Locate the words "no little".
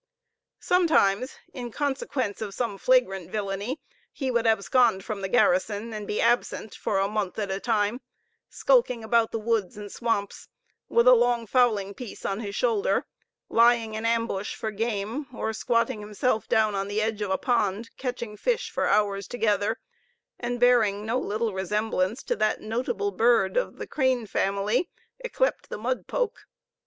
21.05-21.53